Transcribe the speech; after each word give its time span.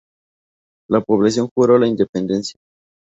La 0.89 1.01
población 1.01 1.47
juró 1.55 1.77
la 1.77 1.85
independencia. 1.85 2.59